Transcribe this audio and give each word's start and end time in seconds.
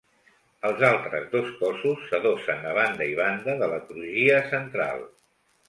Els 0.69 0.79
altres 0.87 1.27
dos 1.33 1.51
cossos 1.59 2.01
s'adossen 2.07 2.67
a 2.71 2.73
banda 2.79 3.09
i 3.13 3.13
banda 3.21 3.57
de 3.63 3.71
la 3.77 3.81
crugia 3.93 4.43
central. 4.51 5.09